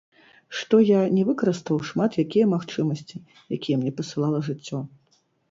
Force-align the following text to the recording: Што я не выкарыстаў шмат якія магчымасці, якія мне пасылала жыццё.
Што 0.59 0.75
я 0.85 1.01
не 1.17 1.25
выкарыстаў 1.27 1.77
шмат 1.89 2.17
якія 2.23 2.49
магчымасці, 2.55 3.23
якія 3.59 3.75
мне 3.83 3.95
пасылала 4.01 4.43
жыццё. 4.51 4.83